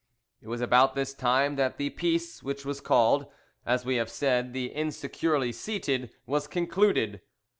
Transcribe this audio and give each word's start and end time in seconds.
It 0.41 0.47
was 0.47 0.61
about 0.61 0.95
this 0.95 1.13
time 1.13 1.57
that 1.57 1.77
the 1.77 1.91
peace, 1.91 2.41
which 2.41 2.65
was 2.65 2.81
called, 2.81 3.27
as 3.67 3.85
we 3.85 3.97
have 3.97 4.09
said, 4.09 4.51
"the 4.51 4.65
insecurely 4.71 5.51
seated," 5.51 6.09
was 6.25 6.47
concluded. 6.47 7.21